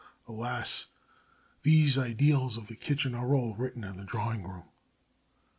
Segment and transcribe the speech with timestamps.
[0.27, 0.87] Alas,
[1.61, 4.63] these idylls of the kitchen are all written in the drawing room.